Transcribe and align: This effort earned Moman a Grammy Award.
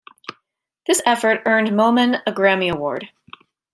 This 0.87 0.99
effort 1.05 1.43
earned 1.45 1.67
Moman 1.67 2.23
a 2.25 2.31
Grammy 2.31 2.73
Award. 2.73 3.09